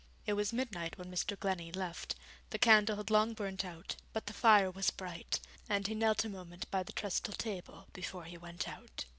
[0.25, 1.39] It was midnight when Mr.
[1.39, 2.15] Glennie left.
[2.49, 5.39] The candle had long burnt out, but the fire was bright,
[5.69, 9.05] and he knelt a moment by the trestle table before he went out.